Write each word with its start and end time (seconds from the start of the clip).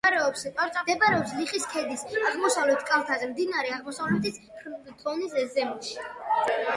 მდებარეობს 0.77 1.33
ლიხის 1.39 1.67
ქედის 1.73 2.03
აღმოსავლეთ 2.29 2.85
კალთაზე, 2.87 3.27
მდინარე 3.33 3.73
აღმოსავლეთის 3.75 4.41
ფრონის 5.03 5.37
ზემოთში. 5.59 6.01